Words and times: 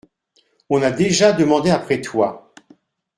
On 0.71 0.81
a 0.81 0.89
déjà 0.89 1.31
demandé 1.31 1.69
après 1.69 2.01
toi. 2.01 2.51